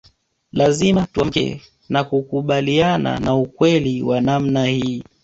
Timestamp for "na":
1.89-2.03, 3.19-3.35